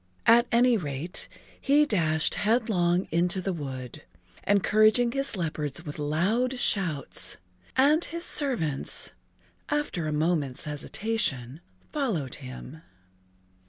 At 0.25 0.47
any 0.51 0.77
rate, 0.77 1.27
he 1.61 1.85
dashed 1.85 2.33
headlong 2.33 3.07
into 3.11 3.39
the 3.39 3.53
wood, 3.53 4.01
encouraging 4.47 5.11
his 5.11 5.35
leopards 5.35 5.85
with 5.85 5.99
loud 5.99 6.57
shouts, 6.57 7.37
and 7.77 8.03
his 8.05 8.25
servants, 8.25 9.11
after 9.69 10.07
a 10.07 10.11
moment's 10.11 10.63
hesitation, 10.63 11.61
followed 11.91 12.33
him. 12.41 12.81